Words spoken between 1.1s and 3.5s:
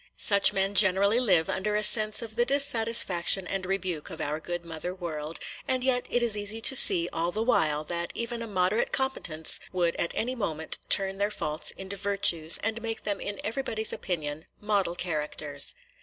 live under a sense of the dissatisfaction